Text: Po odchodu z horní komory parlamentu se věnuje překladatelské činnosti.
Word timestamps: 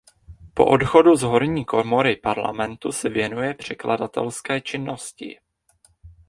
Po 0.53 0.65
odchodu 0.65 1.15
z 1.15 1.21
horní 1.21 1.65
komory 1.65 2.15
parlamentu 2.15 2.91
se 2.91 3.09
věnuje 3.09 3.53
překladatelské 3.53 4.61
činnosti. 4.61 5.39